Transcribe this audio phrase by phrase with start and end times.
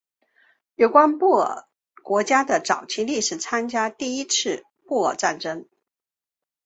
[0.73, 1.65] 有关布尔人
[2.01, 5.67] 国家的早期历史参见第一次布尔战争。